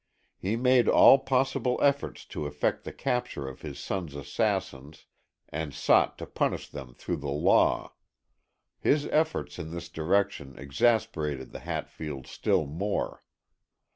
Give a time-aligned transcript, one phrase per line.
[0.39, 5.05] He made all possible efforts to effect the capture of his sons' assassins
[5.49, 7.93] and sought to punish them through the law.
[8.79, 13.23] His efforts in this direction exasperated the Hatfields still more.